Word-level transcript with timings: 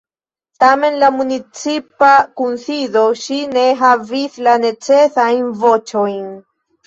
Tamen 0.61 0.85
en 0.95 0.95
la 1.01 1.09
municipa 1.17 2.07
kunsido 2.39 3.03
ŝi 3.25 3.37
ne 3.51 3.67
havis 3.81 4.39
la 4.49 4.57
necesajn 4.65 5.53
voĉojn. 5.65 6.27